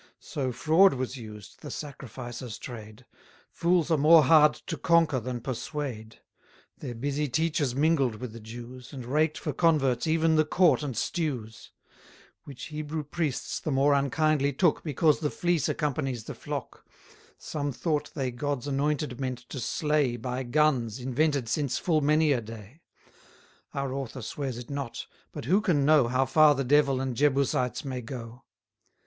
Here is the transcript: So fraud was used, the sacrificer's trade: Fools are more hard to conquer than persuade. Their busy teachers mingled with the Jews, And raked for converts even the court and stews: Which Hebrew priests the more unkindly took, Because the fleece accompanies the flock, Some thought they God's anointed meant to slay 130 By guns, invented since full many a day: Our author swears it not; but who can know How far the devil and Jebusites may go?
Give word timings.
So 0.19 0.51
fraud 0.51 0.95
was 0.95 1.15
used, 1.15 1.61
the 1.61 1.69
sacrificer's 1.69 2.57
trade: 2.57 3.05
Fools 3.51 3.91
are 3.91 3.99
more 3.99 4.23
hard 4.23 4.55
to 4.65 4.75
conquer 4.75 5.19
than 5.19 5.41
persuade. 5.41 6.21
Their 6.79 6.95
busy 6.95 7.27
teachers 7.29 7.75
mingled 7.75 8.15
with 8.15 8.33
the 8.33 8.39
Jews, 8.39 8.93
And 8.93 9.05
raked 9.05 9.37
for 9.37 9.53
converts 9.53 10.07
even 10.07 10.37
the 10.37 10.43
court 10.43 10.81
and 10.81 10.97
stews: 10.97 11.69
Which 12.45 12.63
Hebrew 12.73 13.03
priests 13.03 13.59
the 13.59 13.69
more 13.69 13.93
unkindly 13.93 14.53
took, 14.53 14.83
Because 14.83 15.19
the 15.19 15.29
fleece 15.29 15.69
accompanies 15.69 16.23
the 16.23 16.33
flock, 16.33 16.83
Some 17.37 17.71
thought 17.71 18.11
they 18.15 18.31
God's 18.31 18.65
anointed 18.65 19.19
meant 19.19 19.47
to 19.49 19.59
slay 19.59 20.17
130 20.17 20.17
By 20.17 20.41
guns, 20.49 20.99
invented 20.99 21.47
since 21.47 21.77
full 21.77 22.01
many 22.01 22.31
a 22.31 22.41
day: 22.41 22.81
Our 23.75 23.93
author 23.93 24.23
swears 24.23 24.57
it 24.57 24.71
not; 24.71 25.05
but 25.31 25.45
who 25.45 25.61
can 25.61 25.85
know 25.85 26.07
How 26.07 26.25
far 26.25 26.55
the 26.55 26.63
devil 26.63 26.99
and 26.99 27.15
Jebusites 27.15 27.85
may 27.85 28.01
go? 28.01 28.45